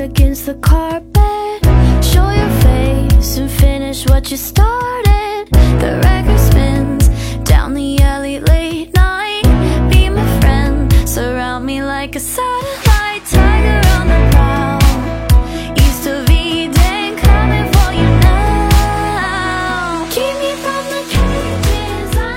[0.00, 1.64] against the carpet.
[2.02, 5.48] Show your face and finish what you started.
[5.52, 7.08] The record spins
[7.44, 9.42] down the alley late night.
[9.90, 13.24] Be my friend, surround me like a satellite.
[13.26, 14.80] Tiger on the prowl.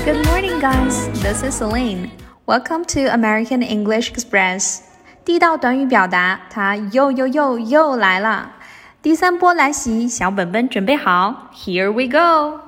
[0.05, 1.07] Good morning, guys.
[1.21, 2.11] This is Celine.
[2.45, 4.92] Welcome to American English Express.
[5.24, 8.56] 地道短语表达，它又又又又来了。
[9.00, 12.60] 第三波来袭，小本本准备好，Here we go.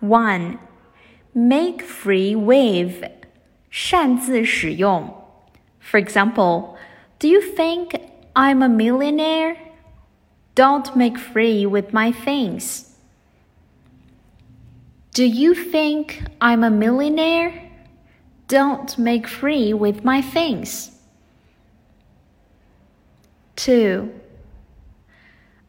[0.00, 0.58] One,
[1.32, 3.10] make free with，
[3.70, 5.12] 擅自使用。
[5.80, 6.76] For example,
[7.18, 8.00] do you think
[8.34, 9.56] I'm a millionaire?
[10.54, 12.84] Don't make free with my things.
[15.14, 17.61] Do you think I'm a millionaire?
[18.52, 20.92] Don't make free with my things.
[23.56, 24.10] 2.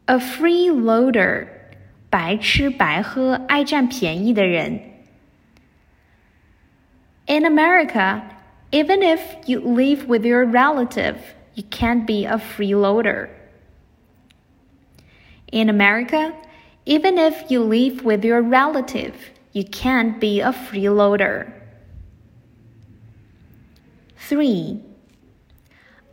[0.07, 1.47] A freeloader,
[2.09, 4.79] 白吃白喝、爱占便宜的人。
[7.27, 8.21] In America,
[8.71, 11.17] even if you live with your relative,
[11.53, 13.29] you can't be a freeloader.
[15.51, 16.33] In America,
[16.85, 19.13] even if you live with your relative,
[19.53, 21.51] you can't be a freeloader.
[24.23, 24.81] 3.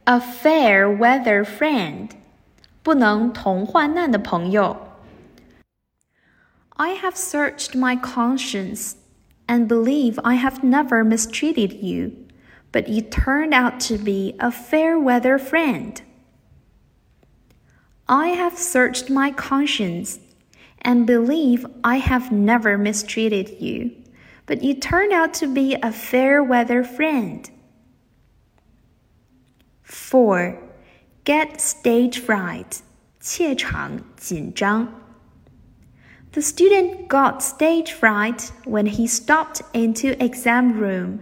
[0.06, 2.10] A fair weather friend.
[2.82, 4.76] 不能同患难的朋友。
[6.76, 8.92] I have searched my conscience
[9.48, 12.12] and believe I have never mistreated you,
[12.70, 16.02] but you turned out to be a fair weather friend.
[18.08, 20.20] I have searched my conscience
[20.82, 23.90] and believe I have never mistreated you,
[24.46, 27.50] but you turned out to be a fair weather friend.
[29.90, 30.58] 4.
[31.24, 32.82] Get stage fright.
[33.20, 34.88] 怯场紧张.
[36.32, 41.20] The student got stage fright when he stopped into exam room.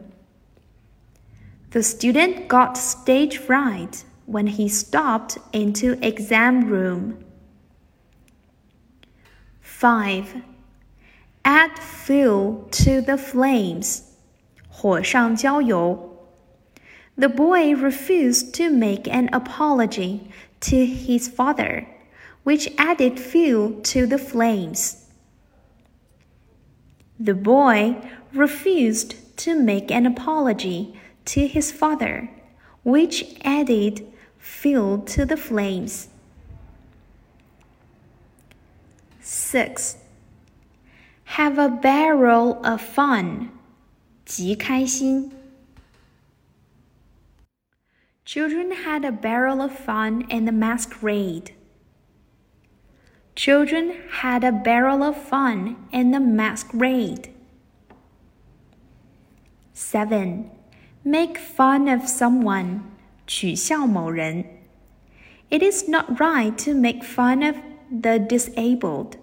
[1.71, 7.25] The student got stage fright when he stopped into exam room.
[9.61, 10.43] 5.
[11.45, 14.03] Add fuel to the flames.
[14.69, 16.08] 火上浇油.
[17.19, 20.31] The boy refused to make an apology
[20.61, 21.87] to his father,
[22.43, 25.07] which added fuel to the flames.
[27.19, 27.97] The boy
[28.33, 32.29] refused to make an apology to his father,
[32.83, 34.07] which added
[34.39, 36.09] fuel to the flames.
[39.21, 39.97] 6.
[41.25, 43.51] Have a barrel of fun.
[44.25, 45.31] 极开心.
[48.29, 51.55] Children had a barrel of fun in the masquerade.
[53.35, 57.31] Children had a barrel of fun in the masquerade.
[59.73, 60.51] 7.
[61.05, 62.83] Make fun of someone.
[63.27, 64.45] 取笑某人.
[65.51, 67.57] It is not right to make fun of
[67.91, 69.17] the disabled.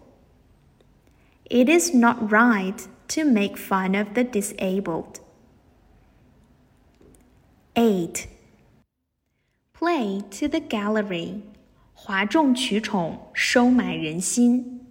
[1.50, 5.20] It is not right to make fun of the disabled.
[7.76, 8.28] 8.
[9.86, 11.42] Play to the gallery.
[11.94, 14.82] 哗众取宠，收买人心。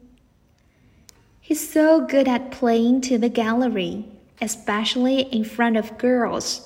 [1.43, 4.05] He's so good at playing to the gallery,
[4.39, 6.61] especially in front of girls.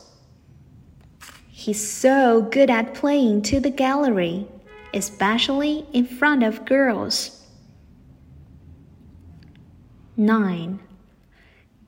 [1.51, 4.47] He's so good at playing to the gallery,
[4.93, 7.31] especially in front of girls.
[10.17, 10.79] 9.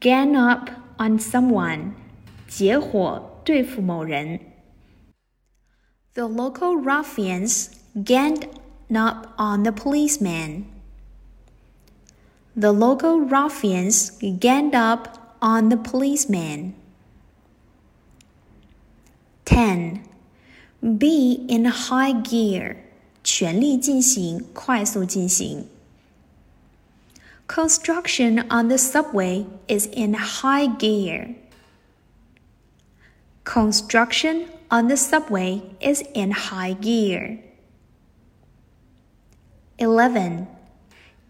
[0.00, 1.92] Gang up on someone.
[2.48, 4.40] 结伙对付某人。
[6.14, 7.70] The local ruffians
[8.02, 8.48] ganged
[8.94, 10.66] up on the policeman.
[12.54, 16.74] The local ruffians ganged up on the policeman.
[19.44, 20.02] 10.
[20.98, 22.76] Be in high gear.
[23.22, 25.68] 全力进行，快速进行。
[27.48, 31.34] Construction on the subway is in high gear.
[33.44, 37.38] Construction on the subway is in high gear.
[39.78, 40.48] 11.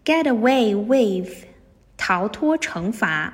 [0.03, 1.45] Get away with
[1.97, 3.33] 逃脱惩罚.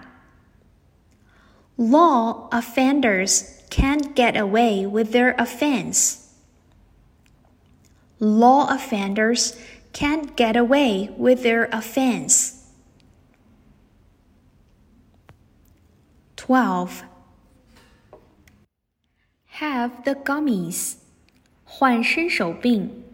[1.77, 6.33] Law offenders can't get away with their offense.
[8.19, 9.57] Law offenders
[9.91, 12.71] can't get away with their offense.
[16.35, 17.03] 12.
[19.68, 20.94] have the gimmies，
[21.64, 23.04] 患伸手病，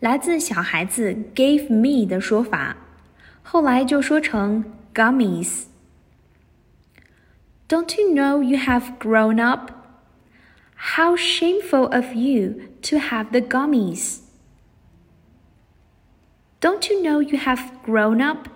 [0.00, 2.76] 来自小孩子 gave me 的说法，
[3.42, 5.64] 后来就说成 gimmies。
[7.68, 9.70] Don't you know you have grown up?
[10.74, 14.18] How shameful of you to have the gimmies.
[16.60, 18.48] Don't you know you have grown up?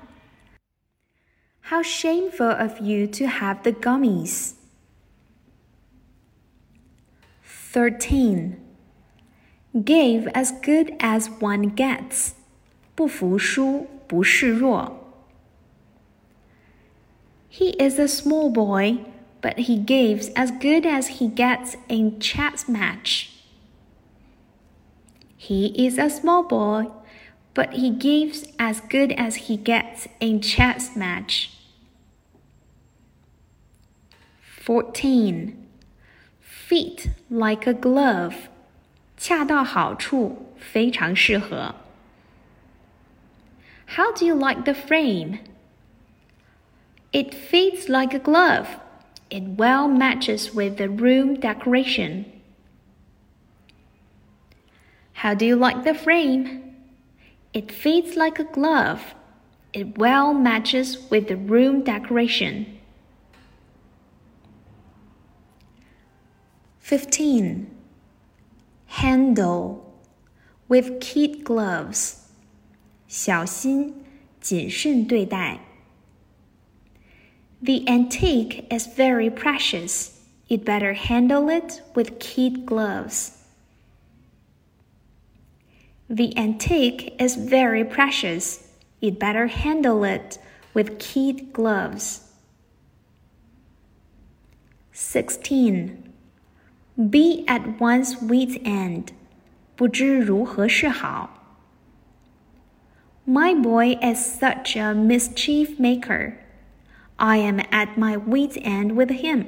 [1.62, 4.54] How shameful of you to have the gimmies.
[7.75, 8.57] 13.
[9.83, 12.33] Gave as good as one gets.
[12.95, 15.01] 不服输，不示弱。
[17.51, 18.99] he is a small boy,
[19.41, 23.29] but he gives as good as he gets in chess match.
[25.35, 26.87] He is a small boy,
[27.53, 31.49] but he gives as good as he gets in chess match.
[34.63, 35.57] 14.
[36.65, 38.35] Fit like a glove.
[39.17, 41.75] 恰到好处，非常适合。
[43.95, 45.39] How do you like the frame?
[47.11, 48.67] It fits like a glove.
[49.29, 52.25] It well matches with the room decoration.
[55.13, 56.61] How do you like the frame?
[57.53, 59.13] It fits like a glove.
[59.73, 62.74] It well matches with the room decoration.
[66.85, 67.67] 15.
[68.87, 69.93] Handle
[70.67, 72.17] with kid gloves.
[73.07, 73.93] 小心，
[74.39, 75.71] 谨慎对待。
[77.63, 80.19] the antique is very precious.
[80.47, 83.37] You'd better handle it with kid gloves.
[86.09, 88.67] The antique is very precious.
[88.99, 90.39] You'd better handle it
[90.73, 92.31] with kid gloves.
[94.91, 96.04] 16.
[96.95, 99.13] Be at one's wit's end.
[99.75, 101.29] 不知如何是好.
[103.25, 106.33] My boy is such a mischief maker.
[107.17, 109.45] I am at my wit's end with him.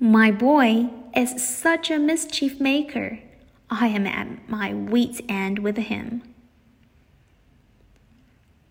[0.00, 3.18] My boy is such a mischief maker.
[3.68, 6.22] I am at my wit's end with him.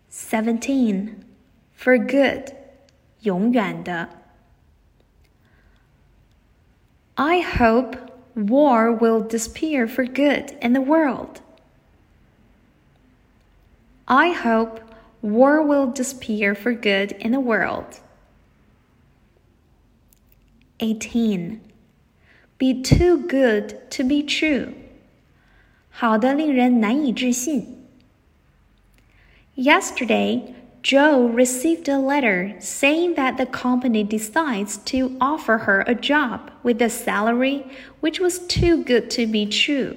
[0.09, 1.23] 17.
[1.73, 2.53] For good,
[3.21, 4.09] 永远的.
[7.21, 7.95] I hope
[8.35, 11.41] war will disappear for good in the world.
[14.07, 14.79] I hope
[15.21, 17.99] war will disappear for good in the world.
[20.79, 21.59] 18.
[22.57, 24.73] Be too good to be true.
[25.89, 27.87] 好的令人难以置信.
[29.55, 36.50] Yesterday, Joe received a letter saying that the company decides to offer her a job
[36.64, 37.64] with a salary
[38.00, 39.96] which was too good to be true.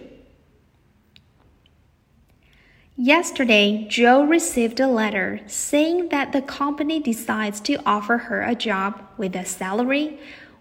[2.96, 9.02] Yesterday, Joe received a letter saying that the company decides to offer her a job
[9.18, 10.20] with a salary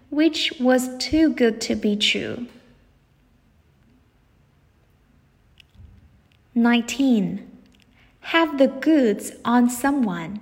[0.09, 2.47] which was too good to be true.
[6.55, 7.54] 19
[8.24, 10.40] Have the goods on someone.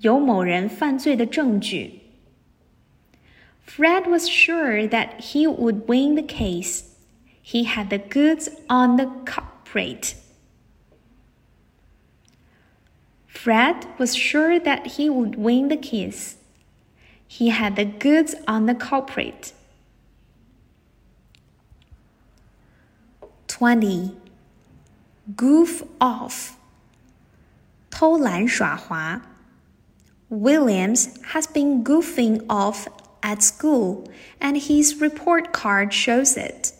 [0.00, 2.00] 有某人犯罪的证据.
[3.66, 6.84] Fred was sure that he would win the case.
[7.42, 10.14] He had the goods on the culprit.
[13.26, 16.36] Fred was sure that he would win the case.
[17.26, 19.52] He had the goods on the culprit.
[23.48, 24.16] 20.
[25.36, 26.56] Goof off.
[27.98, 29.20] 偷懒耍滑.
[30.28, 32.86] Williams has been goofing off
[33.20, 34.04] at school,
[34.40, 36.72] and his report card shows it.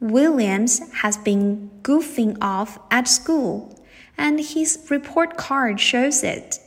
[0.00, 3.74] Williams has been goofing off at school,
[4.16, 6.60] and his report card shows it.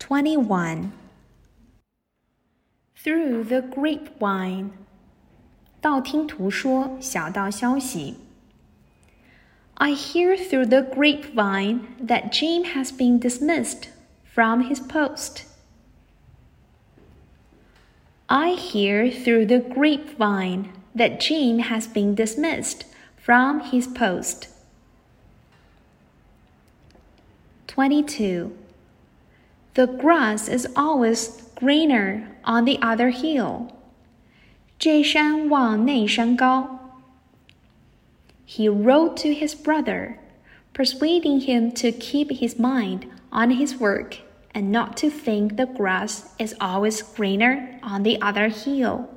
[0.00, 0.92] 21.
[2.96, 4.70] Through the grapevine.
[5.80, 8.16] 道听途说，小道消息。
[9.83, 13.89] I hear through the grapevine that Jim has been dismissed
[14.23, 15.43] from his post.
[18.29, 22.85] I hear through the grapevine that Jim has been dismissed
[23.17, 24.47] from his post.
[27.67, 28.57] 22.
[29.73, 33.69] The grass is always greener on the other hill.
[34.79, 36.82] 这山望那山高。
[38.45, 40.19] He wrote to his brother,
[40.73, 44.19] persuading him to keep his mind on his work
[44.53, 49.09] and not to think the grass is always greener on the other hill.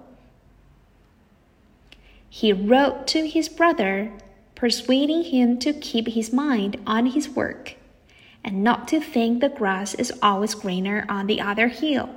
[2.29, 4.13] He wrote to his brother,
[4.55, 7.77] persuading him to keep his mind on his work
[8.47, 12.09] and not to think the grass is always greener on the other hill.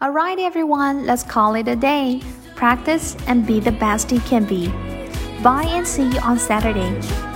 [0.00, 2.20] Alright, everyone, let's call it a day.
[2.62, 4.68] Practice and be the best you can be.
[5.42, 7.31] Bye and see you on Saturday.